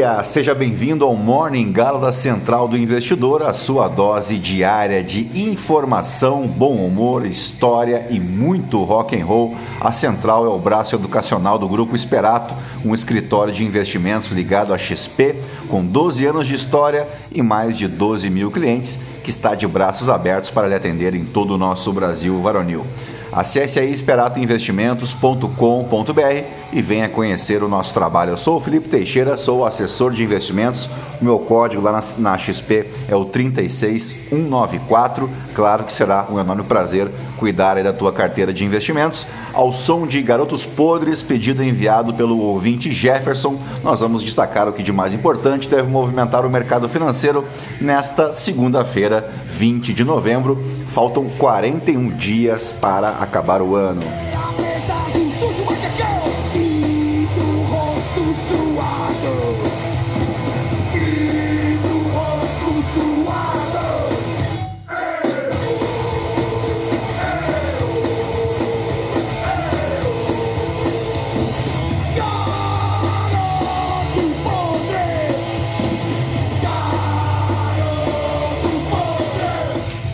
[0.00, 0.24] dia!
[0.24, 6.46] Seja bem-vindo ao Morning Gala da Central do Investidor, a sua dose diária de informação,
[6.46, 9.54] bom humor, história e muito rock and roll.
[9.78, 14.78] A Central é o braço educacional do Grupo Esperato, um escritório de investimentos ligado à
[14.78, 15.36] XP,
[15.68, 20.08] com 12 anos de história e mais de 12 mil clientes, que está de braços
[20.08, 22.86] abertos para lhe atender em todo o nosso Brasil varonil.
[23.32, 28.32] Acesse aí esperatoinvestimentos.com.br e venha conhecer o nosso trabalho.
[28.32, 30.88] Eu sou o Felipe Teixeira, sou assessor de investimentos.
[31.20, 35.30] O meu código lá na, XP é o 36194.
[35.54, 39.26] Claro que será um enorme prazer cuidar da tua carteira de investimentos.
[39.52, 44.82] Ao som de Garotos Podres, pedido enviado pelo ouvinte Jefferson, nós vamos destacar o que
[44.82, 47.44] de mais importante deve movimentar o mercado financeiro
[47.80, 50.62] nesta segunda-feira, 20 de novembro.
[50.90, 54.29] Faltam 41 dias para acabar o ano.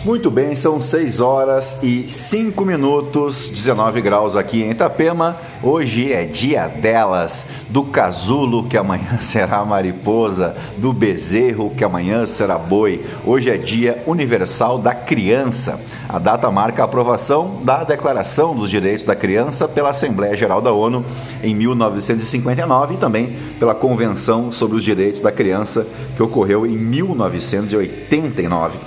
[0.07, 5.35] Muito bem, são 6 horas e 5 minutos, 19 graus aqui em Itapema.
[5.61, 12.57] Hoje é dia delas, do casulo que amanhã será mariposa, do bezerro que amanhã será
[12.57, 13.03] boi.
[13.25, 15.77] Hoje é dia universal da criança.
[16.07, 20.71] A data marca a aprovação da Declaração dos Direitos da Criança pela Assembleia Geral da
[20.71, 21.03] ONU
[21.43, 25.85] em 1959 e também pela Convenção sobre os Direitos da Criança
[26.15, 28.77] que ocorreu em 1989.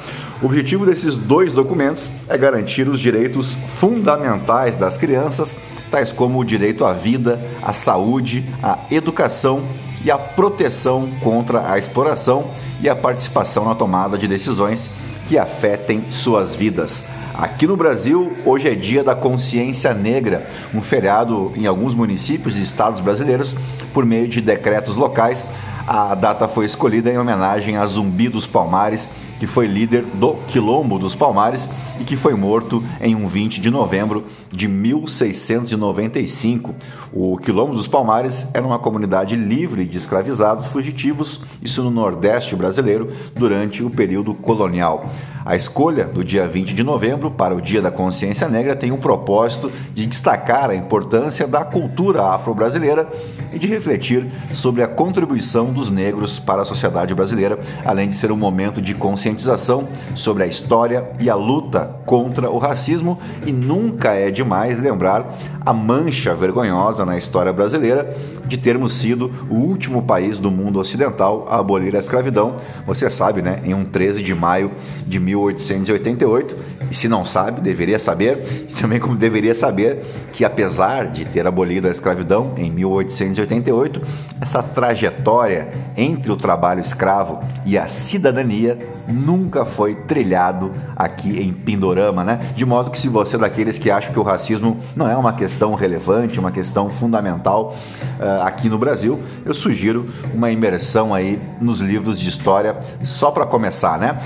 [0.43, 5.55] O objetivo desses dois documentos é garantir os direitos fundamentais das crianças,
[5.91, 9.61] tais como o direito à vida, à saúde, à educação
[10.03, 12.47] e à proteção contra a exploração
[12.81, 14.89] e a participação na tomada de decisões
[15.29, 17.05] que afetem suas vidas.
[17.35, 22.63] Aqui no Brasil, hoje é dia da consciência negra, um feriado em alguns municípios e
[22.63, 23.55] estados brasileiros
[23.93, 25.49] por meio de decretos locais.
[25.87, 30.99] A data foi escolhida em homenagem a Zumbi dos Palmares, que foi líder do Quilombo
[30.99, 31.67] dos Palmares
[31.99, 36.75] e que foi morto em um 20 de novembro de 1695.
[37.11, 43.11] O Quilombo dos Palmares era uma comunidade livre de escravizados fugitivos, isso no Nordeste brasileiro,
[43.35, 45.07] durante o período colonial.
[45.45, 48.99] A escolha do dia 20 de novembro para o Dia da Consciência Negra tem o
[48.99, 53.09] propósito de destacar a importância da cultura afro-brasileira
[53.53, 58.31] e de refletir sobre a contribuição dos negros para a sociedade brasileira, além de ser
[58.31, 58.95] um momento de
[59.31, 63.21] conscientização sobre a história e a luta contra o racismo.
[63.47, 68.15] E nunca é demais lembrar a mancha vergonhosa na história brasileira
[68.47, 72.57] de termos sido o último país do mundo ocidental a abolir a escravidão.
[72.87, 73.61] Você sabe, né?
[73.65, 74.71] Em um 13 de maio
[75.07, 76.57] de 1888.
[76.91, 78.37] E se não sabe, deveria saber,
[78.81, 80.03] também como deveria saber
[80.33, 84.03] que apesar de ter abolido a escravidão em 1888,
[84.41, 88.79] essa trajetória entre o trabalho escravo e a cidadania
[89.09, 92.41] nunca foi trilhado aqui em Pindorama, né?
[92.57, 95.33] De modo que se você é daqueles que acham que o racismo não é uma
[95.33, 97.77] questão relevante, uma questão fundamental
[98.19, 102.75] uh, aqui no Brasil, eu sugiro uma imersão aí nos livros de história
[103.05, 104.19] só para começar, né?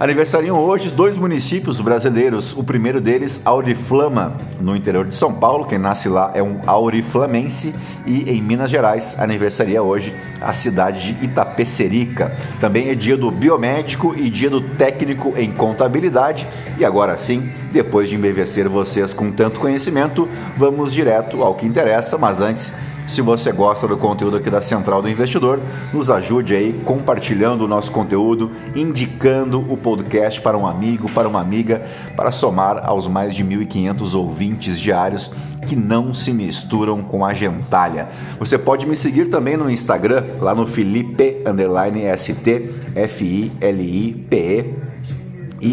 [0.00, 2.52] Aniversariam hoje dois municípios brasileiros.
[2.56, 5.66] O primeiro deles, Auriflama, no interior de São Paulo.
[5.66, 7.72] Quem nasce lá é um auriflamense.
[8.04, 12.36] E em Minas Gerais, aniversaria hoje a cidade de Itapecerica.
[12.60, 16.44] Também é dia do biomédico e dia do técnico em contabilidade.
[16.76, 22.18] E agora sim, depois de embevecer vocês com tanto conhecimento, vamos direto ao que interessa.
[22.18, 22.72] Mas antes,
[23.06, 25.60] se você gosta do conteúdo aqui da Central do Investidor,
[25.92, 31.40] nos ajude aí compartilhando o nosso conteúdo, indicando o podcast para um amigo, para uma
[31.40, 31.82] amiga,
[32.16, 35.30] para somar aos mais de 1.500 ouvintes diários
[35.66, 38.08] que não se misturam com a gentalha.
[38.38, 41.42] Você pode me seguir também no Instagram, lá no Felipe
[42.16, 44.83] ST, F-I-L-I-P-E e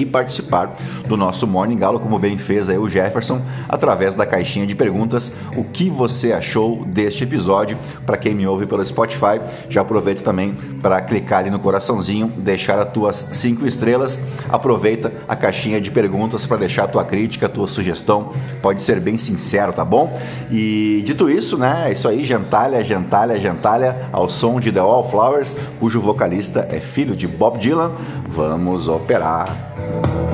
[0.06, 0.76] participar
[1.08, 5.34] do nosso Morning Galo, como bem fez aí o Jefferson, através da caixinha de perguntas.
[5.56, 7.78] O que você achou deste episódio?
[8.06, 9.40] Para quem me ouve pelo Spotify,
[9.70, 14.20] já aproveita também para clicar ali no coraçãozinho, deixar as tuas cinco estrelas.
[14.50, 18.32] Aproveita a caixinha de perguntas para deixar a tua crítica, a tua sugestão.
[18.62, 20.18] Pode ser bem sincero, tá bom?
[20.50, 21.86] E dito isso, né?
[21.88, 27.16] É isso aí, gentalha, gentalha, gentalha, ao som de The Wallflowers, cujo vocalista é filho
[27.16, 27.92] de Bob Dylan.
[28.34, 30.31] Vamos operar.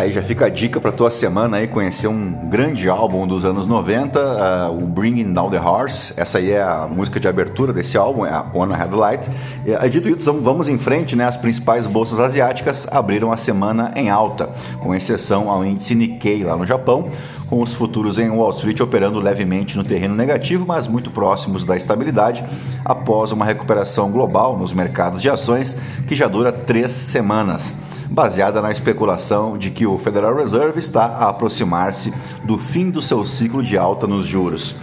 [0.00, 3.66] Aí já fica a dica para tua semana aí conhecer um grande álbum dos anos
[3.66, 6.14] 90, uh, o Bringing Down the Horse.
[6.16, 9.28] Essa aí é a música de abertura desse álbum, é a One Headlight.
[9.66, 11.26] E, uh, dito isso, vamos em frente, né?
[11.26, 14.48] As principais bolsas asiáticas abriram a semana em alta,
[14.78, 17.10] com exceção ao índice Nikkei lá no Japão,
[17.46, 21.76] com os futuros em Wall Street operando levemente no terreno negativo, mas muito próximos da
[21.76, 22.42] estabilidade,
[22.82, 25.76] após uma recuperação global nos mercados de ações
[26.08, 27.74] que já dura três semanas
[28.10, 32.12] baseada na especulação de que o Federal Reserve está a aproximar-se
[32.44, 34.74] do fim do seu ciclo de alta nos juros.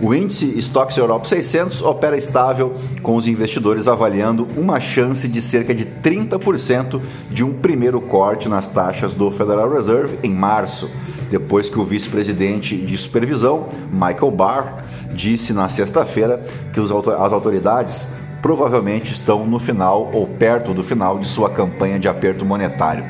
[0.00, 2.72] O índice Stocks Europe 600 opera estável,
[3.02, 7.00] com os investidores avaliando uma chance de cerca de 30%
[7.30, 10.88] de um primeiro corte nas taxas do Federal Reserve em março,
[11.30, 18.06] depois que o vice-presidente de supervisão, Michael Barr, disse na sexta-feira que as autoridades
[18.40, 23.04] provavelmente estão no final ou perto do final de sua campanha de aperto monetário.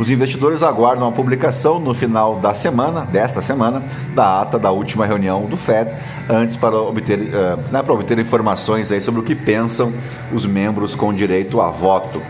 [0.00, 3.82] Os investidores aguardam a publicação no final da semana, desta semana,
[4.14, 5.94] da ata da última reunião do Fed,
[6.26, 9.92] antes para obter, uh, né, para obter informações aí sobre o que pensam
[10.32, 12.22] os membros com direito a voto.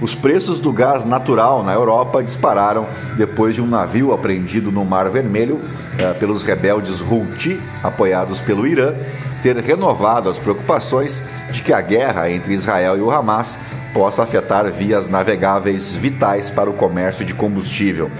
[0.00, 2.86] Os preços do gás natural na Europa dispararam
[3.16, 8.94] depois de um navio apreendido no Mar Vermelho uh, pelos rebeldes Houthi, apoiados pelo Irã,
[9.42, 11.20] ter renovado as preocupações
[11.50, 13.56] de que a guerra entre Israel e o Hamas
[13.92, 18.10] possa afetar vias navegáveis vitais para o comércio de combustível.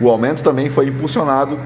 [0.00, 1.58] O aumento também foi impulsionado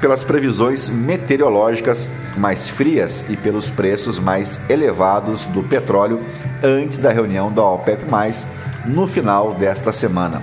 [0.00, 6.20] pelas previsões meteorológicas mais frias e pelos preços mais elevados do petróleo
[6.62, 8.04] antes da reunião da OPEP+,
[8.86, 10.42] no final desta semana.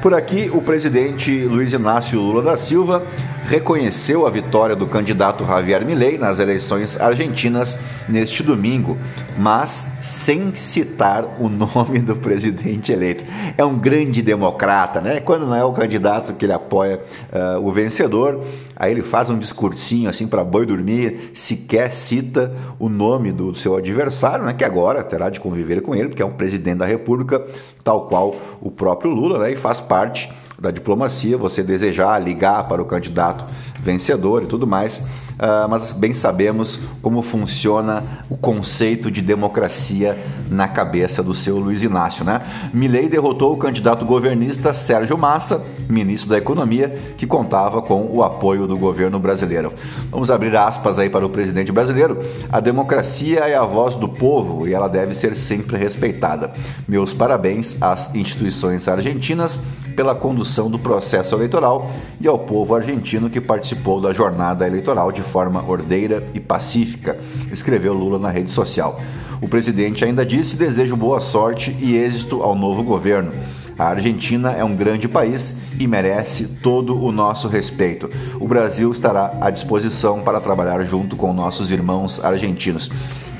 [0.00, 3.04] Por aqui, o presidente Luiz Inácio Lula da Silva
[3.48, 8.98] reconheceu a vitória do candidato Javier Milei nas eleições argentinas neste domingo,
[9.38, 13.24] mas sem citar o nome do presidente eleito.
[13.56, 15.20] É um grande democrata, né?
[15.20, 17.00] Quando não é o candidato que ele apoia
[17.32, 18.44] uh, o vencedor,
[18.76, 23.76] aí ele faz um discursinho assim para boi dormir, sequer cita o nome do seu
[23.76, 24.52] adversário, né?
[24.52, 27.42] Que agora terá de conviver com ele, porque é um presidente da República,
[27.82, 29.52] tal qual o próprio Lula, né?
[29.52, 33.44] E faz parte da diplomacia, você desejar ligar para o candidato
[33.78, 35.06] vencedor e tudo mais.
[35.38, 40.18] Uh, mas bem sabemos como funciona o conceito de democracia
[40.50, 42.24] na cabeça do seu Luiz Inácio.
[42.24, 42.42] Né?
[42.74, 48.66] Milley derrotou o candidato governista Sérgio Massa, ministro da Economia, que contava com o apoio
[48.66, 49.72] do governo brasileiro.
[50.10, 52.18] Vamos abrir aspas aí para o presidente brasileiro.
[52.50, 56.50] A democracia é a voz do povo e ela deve ser sempre respeitada.
[56.86, 59.60] Meus parabéns às instituições argentinas
[59.98, 61.90] pela condução do processo eleitoral
[62.20, 67.16] e ao povo argentino que participou da jornada eleitoral de forma ordeira e pacífica,
[67.52, 69.00] escreveu Lula na rede social.
[69.40, 73.30] O presidente ainda disse: desejo boa sorte e êxito ao novo governo.
[73.78, 78.10] A Argentina é um grande país e merece todo o nosso respeito.
[78.40, 82.90] O Brasil estará à disposição para trabalhar junto com nossos irmãos argentinos.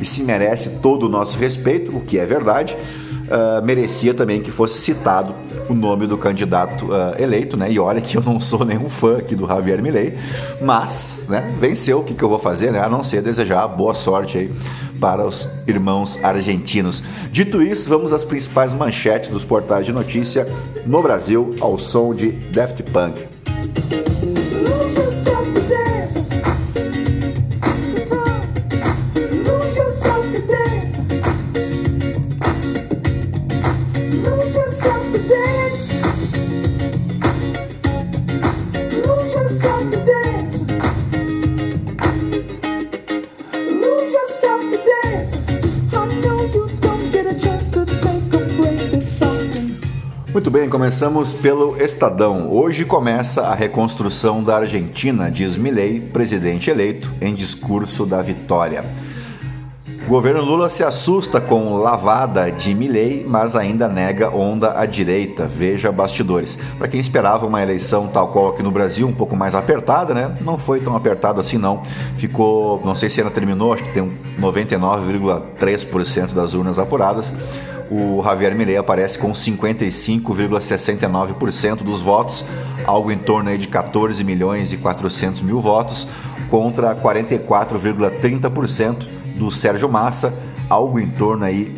[0.01, 2.77] E se merece todo o nosso respeito, o que é verdade,
[3.29, 5.35] uh, merecia também que fosse citado
[5.69, 7.71] o nome do candidato uh, eleito, né?
[7.71, 10.17] E olha que eu não sou nenhum fã aqui do Javier Milei,
[10.61, 12.81] mas, né, venceu, o que, que eu vou fazer, né?
[12.81, 14.51] A não ser desejar boa sorte aí
[15.01, 17.03] para os irmãos argentinos.
[17.31, 20.47] Dito isso, vamos às principais manchetes dos portais de notícia
[20.85, 23.21] no Brasil ao som de Daft Punk.
[50.49, 52.51] Muito bem, começamos pelo Estadão.
[52.51, 58.83] Hoje começa a reconstrução da Argentina, diz Milei, presidente eleito, em discurso da vitória.
[60.07, 65.47] O governo Lula se assusta com lavada de Milei, mas ainda nega onda à direita.
[65.47, 66.59] Veja bastidores.
[66.79, 70.39] Para quem esperava uma eleição tal qual aqui no Brasil, um pouco mais apertada, né?
[70.41, 71.83] Não foi tão apertado assim não.
[72.17, 77.35] Ficou, não sei se ainda terminou, acho que tem 99,3% das urnas apuradas
[77.91, 82.45] o Javier Milei aparece com 55,69% dos votos,
[82.85, 86.07] algo em torno de 14 milhões e 400 mil votos,
[86.51, 90.33] contra 44,30% do Sérgio Massa,
[90.69, 91.75] algo em torno aí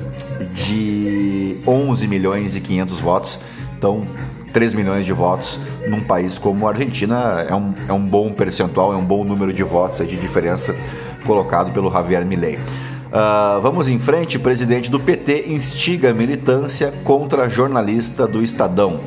[0.54, 3.38] de 11 milhões e 500 votos.
[3.76, 4.06] Então,
[4.52, 8.92] 3 milhões de votos num país como a Argentina é um, é um bom percentual,
[8.92, 10.74] é um bom número de votos de diferença
[11.24, 12.58] colocado pelo Javier Milei.
[13.10, 14.38] Uh, vamos em frente.
[14.38, 19.00] Presidente do PT instiga militância contra jornalista do Estadão.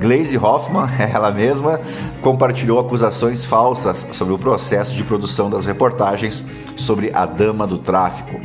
[0.00, 1.80] Glaze Hoffman, ela mesma,
[2.20, 6.44] compartilhou acusações falsas sobre o processo de produção das reportagens
[6.76, 8.40] sobre a dama do tráfico.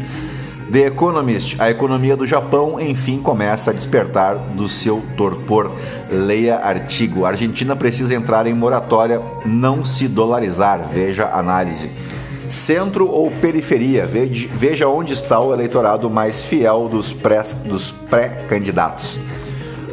[0.72, 5.72] The Economist, a economia do Japão, enfim, começa a despertar do seu torpor.
[6.12, 7.26] Leia artigo.
[7.26, 10.88] A Argentina precisa entrar em moratória, não se dolarizar.
[10.94, 11.90] Veja análise.
[12.50, 14.08] Centro ou periferia?
[14.08, 17.14] Veja onde está o eleitorado mais fiel dos
[18.10, 19.20] pré-candidatos.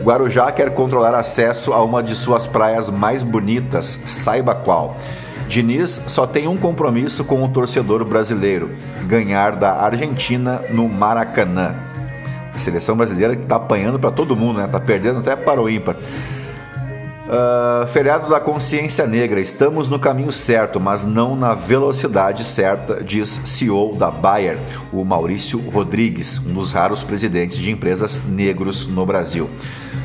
[0.02, 4.96] Guarujá quer controlar acesso a uma de suas praias mais bonitas, saiba qual.
[5.48, 8.70] Diniz só tem um compromisso com o torcedor brasileiro:
[9.06, 11.74] ganhar da Argentina no Maracanã.
[12.54, 14.66] A seleção brasileira que está apanhando para todo mundo, né?
[14.66, 15.96] Tá perdendo até para o ímpar.
[17.26, 19.40] Uh, feriado da consciência negra.
[19.40, 24.56] Estamos no caminho certo, mas não na velocidade certa, diz CEO da Bayer,
[24.92, 29.50] o Maurício Rodrigues, um dos raros presidentes de empresas negros no Brasil.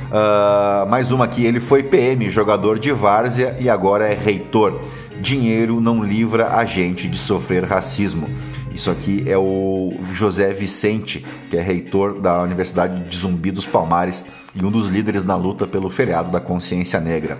[0.09, 4.81] Uh, mais uma aqui: ele foi PM, jogador de várzea e agora é reitor
[5.21, 8.27] dinheiro não livra a gente de sofrer racismo.
[8.73, 14.25] Isso aqui é o José Vicente, que é reitor da Universidade de Zumbi dos Palmares
[14.55, 17.37] e um dos líderes na luta pelo feriado da consciência negra.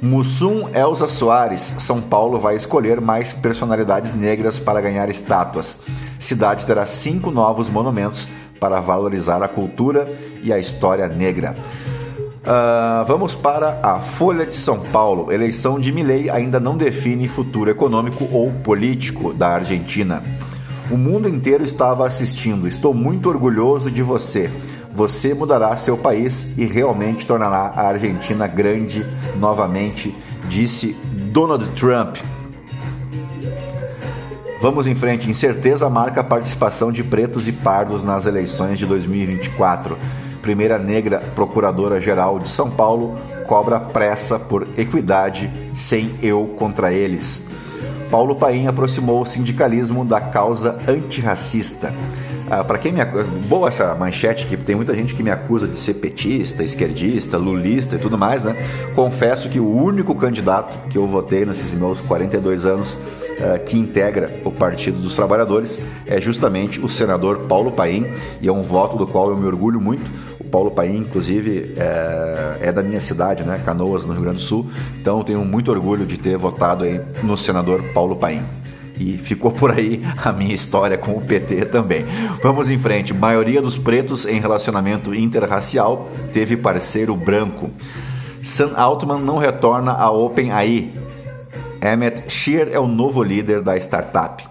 [0.00, 5.80] Mussum Elza Soares, São Paulo vai escolher mais personalidades negras para ganhar estátuas.
[6.20, 8.28] Cidade terá cinco novos monumentos
[8.60, 11.56] para valorizar a cultura e a história negra.
[12.44, 15.32] Uh, vamos para a Folha de São Paulo.
[15.32, 20.22] Eleição de Milei ainda não define futuro econômico ou político da Argentina.
[20.90, 22.68] O mundo inteiro estava assistindo.
[22.68, 24.50] Estou muito orgulhoso de você.
[24.94, 29.04] Você mudará seu país e realmente tornará a Argentina grande
[29.36, 30.14] novamente,
[30.48, 30.96] disse
[31.32, 32.16] Donald Trump.
[34.60, 35.28] Vamos em frente.
[35.28, 39.98] Incerteza marca a participação de pretos e pardos nas eleições de 2024
[40.44, 47.46] primeira negra procuradora-geral de São Paulo, cobra pressa por equidade sem eu contra eles.
[48.10, 51.94] Paulo Paim aproximou o sindicalismo da causa antirracista.
[52.50, 53.00] Ah, para quem me
[53.48, 57.96] boa essa manchete que tem muita gente que me acusa de ser petista, esquerdista, lulista
[57.96, 58.54] e tudo mais, né?
[58.94, 64.40] Confesso que o único candidato que eu votei nesses meus 42 anos uh, que integra
[64.44, 68.06] o Partido dos Trabalhadores é justamente o senador Paulo Paim
[68.42, 70.04] e é um voto do qual eu me orgulho muito
[70.54, 73.60] Paulo Paim, inclusive, é, é, da minha cidade, né?
[73.64, 74.70] Canoas, no Rio Grande do Sul.
[75.00, 76.84] Então eu tenho muito orgulho de ter votado
[77.24, 78.40] no senador Paulo Paim.
[78.98, 82.04] E ficou por aí a minha história com o PT também.
[82.42, 83.12] Vamos em frente.
[83.12, 87.70] Maioria dos pretos em relacionamento interracial teve parceiro branco.
[88.42, 90.92] Sam Altman não retorna à OpenAI.
[91.82, 94.44] Emmett Shear é o novo líder da startup.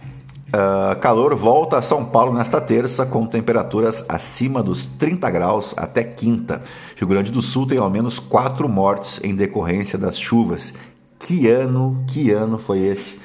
[0.53, 6.03] Uh, calor volta a São Paulo nesta terça com temperaturas acima dos 30 graus até
[6.03, 6.61] quinta.
[6.95, 10.73] Rio Grande do Sul tem ao menos quatro mortes em decorrência das chuvas.
[11.17, 13.19] Que ano, que ano foi esse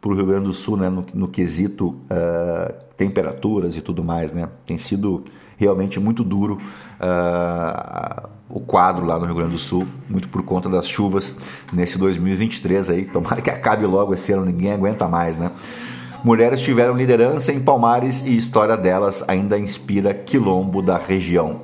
[0.00, 4.32] para o Rio Grande do Sul, né, no, no quesito uh, temperaturas e tudo mais,
[4.32, 4.48] né?
[4.66, 5.24] Tem sido
[5.58, 6.58] realmente muito duro
[7.00, 11.38] uh, o quadro lá no Rio Grande do Sul, muito por conta das chuvas
[11.72, 13.04] nesse 2023 aí.
[13.04, 15.50] Tomara que acabe logo esse ano, ninguém aguenta mais, né?
[16.24, 21.62] Mulheres tiveram liderança em Palmares e história delas ainda inspira quilombo da região.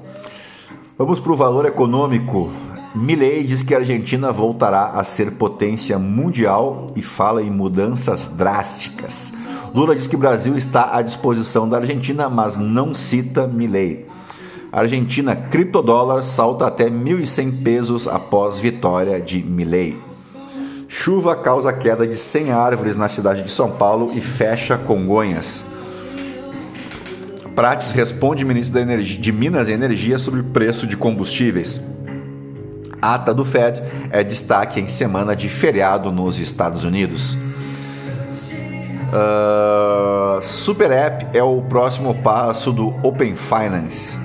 [0.99, 2.51] Vamos para o valor econômico.
[2.97, 9.35] Milley diz que a Argentina voltará a ser potência mundial e fala em mudanças drásticas.
[9.75, 14.07] Lula diz que o Brasil está à disposição da Argentina, mas não cita Milley.
[14.73, 20.01] Argentina, criptodólar salta até 1.100 pesos após vitória de Milley.
[20.89, 25.63] Chuva causa queda de 100 árvores na cidade de São Paulo e fecha Congonhas.
[27.55, 31.96] Prates responde ministro de Minas e Energia sobre preço de combustíveis.
[33.01, 37.37] Ata do Fed é destaque em semana de feriado nos Estados Unidos.
[39.07, 44.21] Uh, Super App é o próximo passo do Open Finance.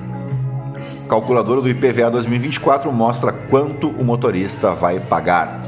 [1.08, 5.62] Calculadora do IPVA 2024 mostra quanto o motorista vai pagar.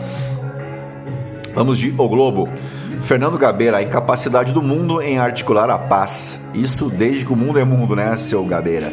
[1.55, 2.49] Vamos de O Globo.
[3.05, 6.41] Fernando Gabeira, a incapacidade do mundo em articular a paz.
[6.55, 8.91] Isso desde que o mundo é mundo, né, seu Gabeira?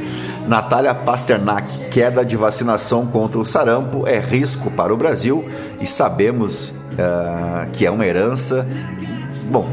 [0.51, 5.46] Natália Pasternak, queda de vacinação contra o sarampo é risco para o Brasil
[5.79, 8.67] e sabemos uh, que é uma herança.
[9.46, 9.70] Bom,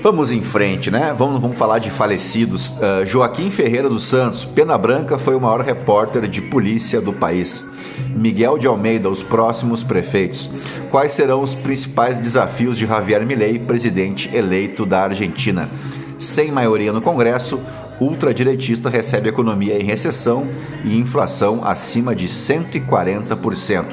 [0.00, 1.12] Vamos em frente, né?
[1.18, 2.68] Vamos, vamos falar de falecidos.
[2.68, 7.68] Uh, Joaquim Ferreira dos Santos, Pena Branca, foi o maior repórter de polícia do país.
[8.10, 10.48] Miguel de Almeida, os próximos prefeitos.
[10.88, 15.68] Quais serão os principais desafios de Javier Milei, presidente eleito da Argentina?
[16.20, 17.60] Sem maioria no Congresso,
[18.00, 20.46] ultradireitista recebe economia em recessão
[20.84, 23.84] e inflação acima de 140%.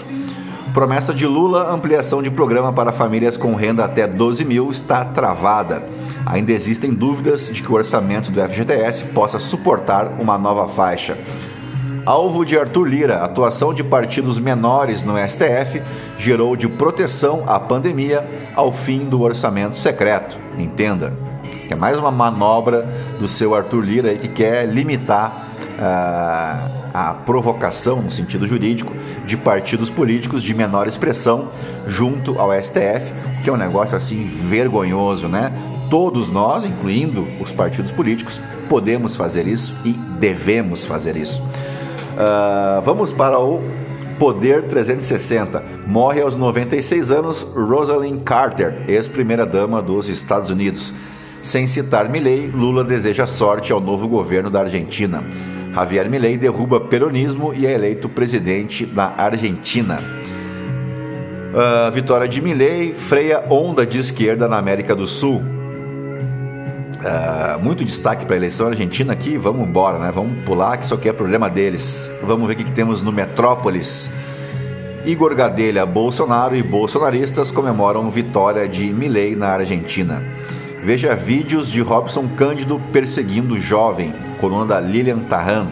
[0.74, 5.88] Promessa de Lula, ampliação de programa para famílias com renda até 12 mil está travada.
[6.26, 11.18] Ainda existem dúvidas de que o orçamento do FGTS possa suportar uma nova faixa.
[12.06, 15.82] Alvo de Arthur Lira, atuação de partidos menores no STF
[16.20, 20.38] gerou de proteção à pandemia ao fim do orçamento secreto.
[20.60, 21.35] Entenda.
[21.68, 22.88] Que é mais uma manobra
[23.20, 28.94] do seu Arthur Lira aí que quer limitar uh, a provocação, no sentido jurídico,
[29.26, 31.50] de partidos políticos de menor expressão
[31.88, 33.12] junto ao STF,
[33.44, 35.52] que é um negócio assim vergonhoso, né?
[35.90, 41.42] Todos nós, incluindo os partidos políticos, podemos fazer isso e devemos fazer isso.
[41.42, 43.62] Uh, vamos para o
[44.18, 45.62] Poder 360.
[45.86, 50.94] Morre aos 96 anos Rosalind Carter, ex-primeira-dama dos Estados Unidos.
[51.46, 55.24] Sem citar Milley, Lula deseja sorte ao novo governo da Argentina.
[55.76, 60.02] Javier Milei derruba peronismo e é eleito presidente da Argentina.
[61.54, 65.44] Uh, vitória de Milei freia onda de esquerda na América do Sul.
[66.98, 69.38] Uh, muito destaque para a eleição argentina aqui.
[69.38, 70.12] Vamos embora, né?
[70.12, 72.10] Vamos pular, que isso aqui é problema deles.
[72.24, 74.10] Vamos ver o que, que temos no Metrópolis.
[75.06, 80.24] Igor Gadelha, Bolsonaro e bolsonaristas comemoram vitória de Milei na Argentina.
[80.86, 85.66] Veja vídeos de Robson Cândido perseguindo jovem, coluna da Lilian Tarran.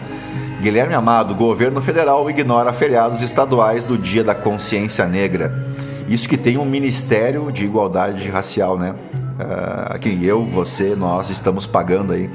[0.60, 5.68] Guilherme Amado, governo federal ignora feriados estaduais do Dia da Consciência Negra.
[6.08, 8.92] Isso que tem um Ministério de Igualdade Racial, né?
[9.38, 12.28] uh, que eu, você, nós estamos pagando aí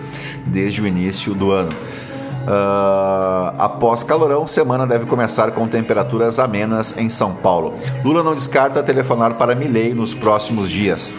[0.45, 1.71] desde o início do ano.
[1.71, 7.75] Uh, após calorão, semana deve começar com temperaturas amenas em São Paulo.
[8.05, 11.13] Lula não descarta telefonar para Milei nos próximos dias.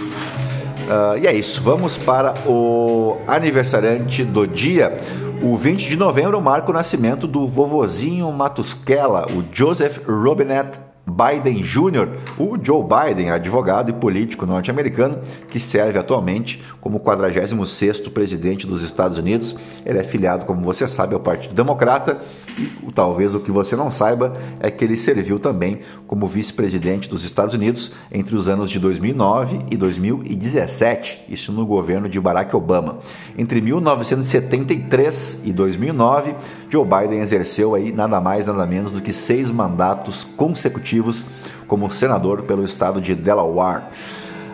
[0.90, 4.98] Uh, e é isso, vamos para o aniversariante do dia.
[5.40, 12.08] O 20 de novembro marca o nascimento do vovozinho Matusquela, o Joseph Robinette Biden Jr.,
[12.36, 19.16] o Joe Biden, advogado e político norte-americano, que serve atualmente como 46º presidente dos Estados
[19.16, 19.56] Unidos.
[19.86, 22.20] Ele é filiado, como você sabe, ao Partido Democrata
[22.60, 27.24] e talvez o que você não saiba é que ele serviu também como vice-presidente dos
[27.24, 32.98] Estados Unidos entre os anos de 2009 e 2017, isso no governo de Barack Obama.
[33.38, 36.34] Entre 1973 e 2009,
[36.68, 41.24] Joe Biden exerceu aí nada mais nada menos do que seis mandatos consecutivos
[41.66, 43.84] como senador pelo estado de Delaware.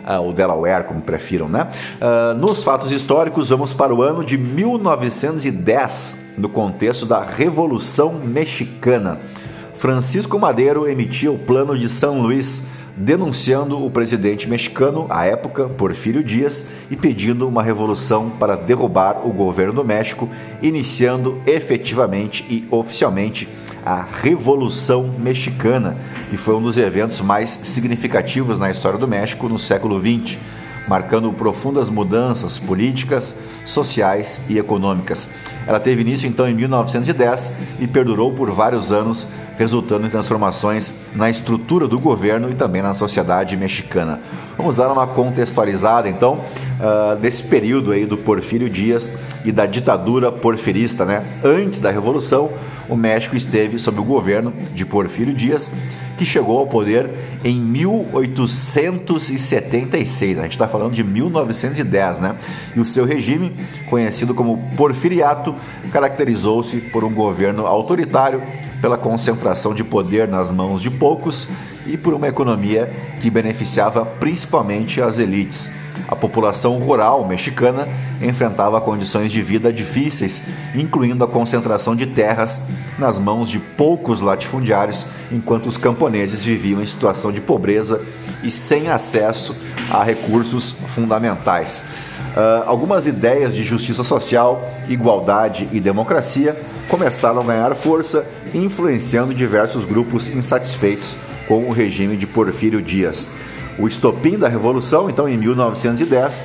[0.07, 1.67] Uh, Delaware, como prefiram, né?
[2.01, 9.21] Uh, nos fatos históricos, vamos para o ano de 1910, no contexto da Revolução Mexicana.
[9.79, 16.25] Francisco Madeiro emitia o Plano de São Luís denunciando o presidente mexicano, à época, Porfírio
[16.25, 20.31] Dias, e pedindo uma revolução para derrubar o governo do México,
[20.63, 23.47] iniciando efetivamente e oficialmente
[23.85, 25.97] a Revolução Mexicana,
[26.31, 30.39] que foi um dos eventos mais significativos na história do México no século XX,
[30.89, 35.29] marcando profundas mudanças políticas, sociais e econômicas.
[35.67, 39.27] Ela teve início então em 1910 e perdurou por vários anos
[39.59, 44.21] resultando em transformações na estrutura do governo e também na sociedade mexicana.
[44.57, 49.11] Vamos dar uma contextualizada então uh, desse período aí do Porfírio Dias
[49.45, 51.25] e da ditadura porfirista, né?
[51.43, 52.51] Antes da Revolução,
[52.89, 55.71] o México esteve sob o governo de Porfírio Dias,
[56.17, 57.09] que chegou ao poder
[57.45, 60.39] em 1876.
[60.39, 62.37] A gente está falando de 1910, né?
[62.75, 63.53] E o seu regime,
[63.89, 65.55] conhecido como Porfiriato,
[65.93, 68.43] caracterizou-se por um governo autoritário
[68.81, 71.49] pela concentração de poder nas mãos de poucos
[71.87, 75.71] e por uma economia que beneficiava principalmente as elites.
[76.09, 77.89] A população rural mexicana
[78.23, 80.43] enfrentava condições de vida difíceis,
[80.75, 82.63] incluindo a concentração de terras
[82.99, 88.03] nas mãos de poucos latifundiários, enquanto os camponeses viviam em situação de pobreza
[88.43, 89.55] e sem acesso
[89.91, 91.85] a recursos fundamentais.
[92.37, 96.57] Uh, algumas ideias de justiça social, igualdade e democracia
[96.89, 101.15] começaram a ganhar força, influenciando diversos grupos insatisfeitos
[101.49, 103.27] com o regime de Porfírio Dias.
[103.79, 106.43] O estopim da Revolução, então, em 1910,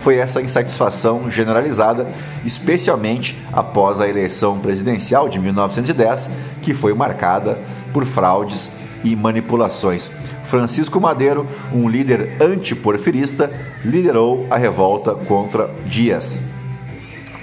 [0.00, 2.06] foi essa insatisfação generalizada,
[2.44, 7.58] especialmente após a eleição presidencial de 1910, que foi marcada
[7.92, 8.68] por fraudes
[9.02, 10.10] e manipulações.
[10.44, 13.50] Francisco Madeiro, um líder antiporfirista,
[13.82, 16.40] liderou a revolta contra Dias.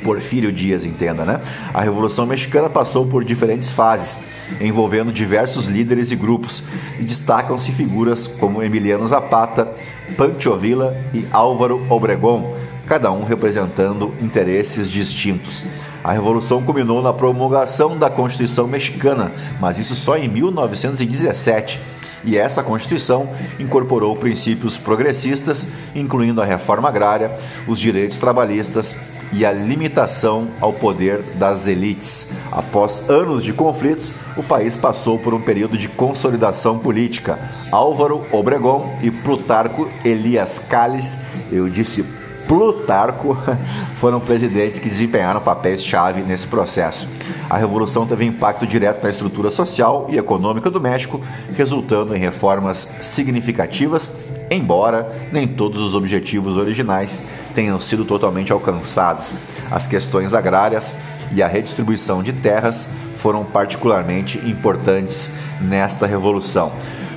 [0.03, 1.41] Porfírio Dias, entenda, né?
[1.73, 4.17] A Revolução Mexicana passou por diferentes fases,
[4.59, 6.63] envolvendo diversos líderes e grupos,
[6.99, 9.73] e destacam-se figuras como Emiliano Zapata,
[10.17, 12.53] Pancho Villa e Álvaro Obregón,
[12.85, 15.63] cada um representando interesses distintos.
[16.03, 21.79] A revolução culminou na promulgação da Constituição Mexicana, mas isso só em 1917
[22.23, 27.31] e essa Constituição incorporou princípios progressistas, incluindo a reforma agrária,
[27.67, 28.95] os direitos trabalhistas
[29.33, 32.29] e a limitação ao poder das elites.
[32.51, 37.39] Após anos de conflitos, o país passou por um período de consolidação política.
[37.71, 41.17] Álvaro Obregón e Plutarco Elias Calles,
[41.51, 42.03] eu disse
[42.47, 43.37] Plutarco,
[43.97, 47.07] foram presidentes que desempenharam papéis-chave nesse processo.
[47.49, 51.21] A revolução teve impacto direto na estrutura social e econômica do México,
[51.55, 54.11] resultando em reformas significativas,
[54.49, 59.31] embora nem todos os objetivos originais tenham sido totalmente alcançados.
[59.69, 60.93] As questões agrárias
[61.33, 62.87] e a redistribuição de terras
[63.17, 65.29] foram particularmente importantes
[65.61, 66.71] nesta revolução.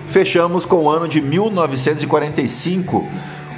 [0.08, 3.08] Fechamos com o ano de 1945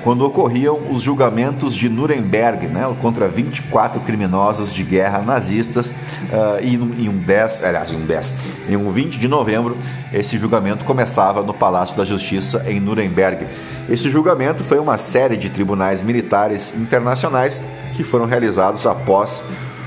[0.07, 6.77] quando ocorriam os julgamentos de Nuremberg né, contra 24 criminosos de guerra nazistas uh, e
[6.77, 8.35] em um 10, aliás, em um 10,
[8.69, 9.77] em um 20 de novembro,
[10.13, 13.49] esse julgamento começava no Palácio da Justiça em Nuremberg.
[13.91, 17.61] Esse julgamento foi uma série de tribunais militares internacionais
[17.97, 19.43] que foram realizados após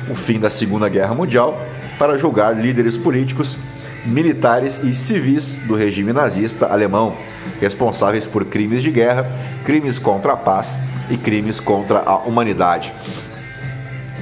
[0.10, 1.66] o fim da Segunda Guerra Mundial
[1.98, 3.58] para julgar líderes políticos,
[4.06, 7.16] militares e civis do regime nazista alemão
[7.60, 9.30] responsáveis por crimes de guerra,
[9.64, 10.78] crimes contra a paz
[11.10, 12.94] e crimes contra a humanidade.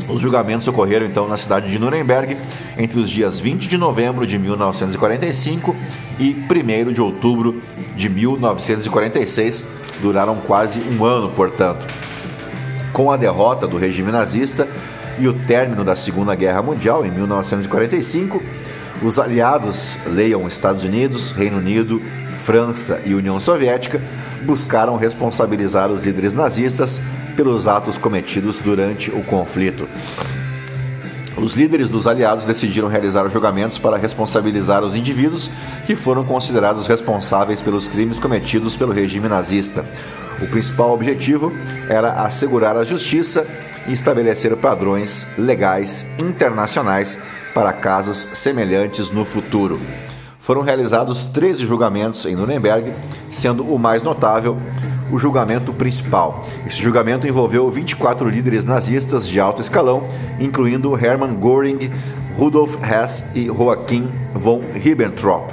[0.07, 2.37] Os julgamentos ocorreram então na cidade de Nuremberg
[2.77, 5.75] entre os dias 20 de novembro de 1945
[6.19, 7.61] e 1 de outubro
[7.95, 9.65] de 1946.
[10.01, 11.85] Duraram quase um ano, portanto.
[12.93, 14.67] Com a derrota do regime nazista
[15.19, 18.41] e o término da Segunda Guerra Mundial em 1945,
[19.01, 22.01] os aliados, leiam Estados Unidos, Reino Unido
[22.47, 24.01] França e União Soviética
[24.43, 26.97] buscaram responsabilizar os líderes nazistas
[27.35, 29.85] pelos atos cometidos durante o conflito.
[31.35, 35.49] Os líderes dos aliados decidiram realizar julgamentos para responsabilizar os indivíduos
[35.85, 39.83] que foram considerados responsáveis pelos crimes cometidos pelo regime nazista.
[40.41, 41.51] O principal objetivo
[41.89, 43.45] era assegurar a justiça
[43.89, 47.19] e estabelecer padrões legais internacionais
[47.53, 49.81] para casos semelhantes no futuro
[50.47, 52.93] foram realizados 13 julgamentos em Nuremberg,
[53.33, 54.55] sendo o mais notável
[55.11, 56.41] o julgamento principal.
[56.65, 60.07] Esse julgamento envolveu 24 líderes nazistas de alto escalão,
[60.39, 61.91] incluindo Hermann Göring,
[62.37, 65.51] Rudolf Hess e Joachim von Ribbentrop.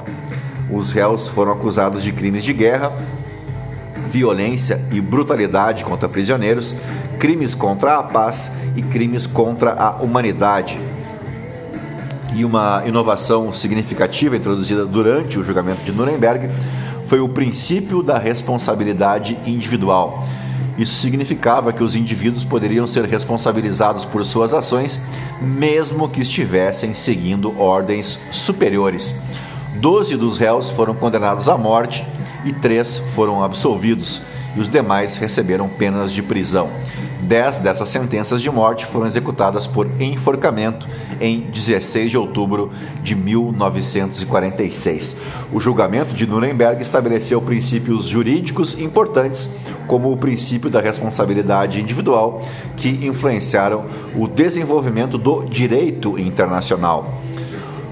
[0.70, 2.92] Os réus foram acusados de crimes de guerra,
[4.09, 6.72] violência e brutalidade contra prisioneiros,
[7.18, 10.78] crimes contra a paz e crimes contra a humanidade
[12.35, 16.51] e uma inovação significativa introduzida durante o julgamento de Nuremberg
[17.07, 20.27] foi o princípio da responsabilidade individual.
[20.77, 25.01] Isso significava que os indivíduos poderiam ser responsabilizados por suas ações,
[25.40, 29.14] mesmo que estivessem seguindo ordens superiores.
[29.77, 32.05] Doze dos réus foram condenados à morte
[32.44, 34.20] e três foram absolvidos,
[34.57, 36.68] e os demais receberam penas de prisão.
[37.20, 40.87] Dez dessas sentenças de morte foram executadas por enforcamento
[41.20, 42.70] em 16 de outubro
[43.03, 45.20] de 1946.
[45.53, 49.48] O julgamento de Nuremberg estabeleceu princípios jurídicos importantes,
[49.87, 52.42] como o princípio da responsabilidade individual,
[52.77, 53.85] que influenciaram
[54.16, 57.22] o desenvolvimento do direito internacional.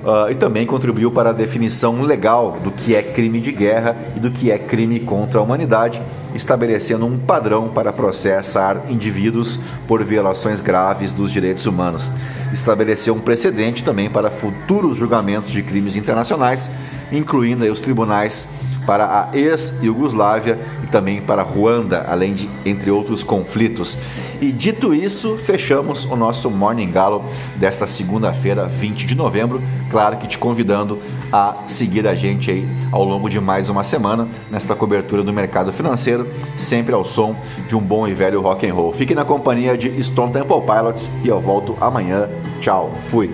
[0.03, 4.21] Uh, e também contribuiu para a definição legal do que é crime de guerra e
[4.21, 6.03] do que é crime contra a humanidade
[6.35, 12.11] estabelecendo um padrão para processar indivíduos por violações graves dos direitos humanos.
[12.53, 16.71] Estabeleceu um precedente também para futuros julgamentos de crimes internacionais,
[17.11, 18.47] incluindo os tribunais
[18.87, 23.97] para a ex-Yugoslávia e também para Ruanda, além de entre outros conflitos.
[24.41, 27.25] E dito isso, fechamos o nosso Morning Galo
[27.57, 29.63] desta segunda-feira, 20 de novembro.
[29.91, 30.99] Claro que te convidando
[31.33, 35.73] a seguir a gente aí ao longo de mais uma semana nesta cobertura do mercado
[35.73, 36.27] financeiro,
[36.59, 37.37] sempre ao som
[37.69, 38.93] de um bom e velho rock and roll.
[38.93, 42.29] Fique na companhia de Stone Temple Pilots e eu volto amanhã.
[42.61, 43.31] Tchau, fui.